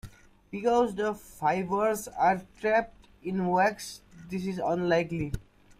Because 0.49 0.95
the 0.95 1.13
fibers 1.13 2.07
are 2.07 2.41
trapped 2.59 3.07
in 3.21 3.45
wax 3.45 4.01
this 4.31 4.47
is 4.47 4.57
unlikely. 4.57 5.31